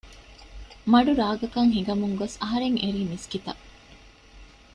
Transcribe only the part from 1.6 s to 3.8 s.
ހިނގަމުން ގޮސް އަހަރެން އެރީ މިސްކިތަށް